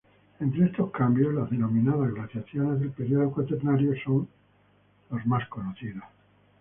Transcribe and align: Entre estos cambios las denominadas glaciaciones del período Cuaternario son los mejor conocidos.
Entre 0.39 0.65
estos 0.65 0.89
cambios 0.89 1.31
las 1.31 1.51
denominadas 1.51 2.11
glaciaciones 2.15 2.79
del 2.79 2.89
período 2.89 3.31
Cuaternario 3.31 3.93
son 4.03 4.27
los 5.11 5.23
mejor 5.27 5.47
conocidos. 5.49 6.03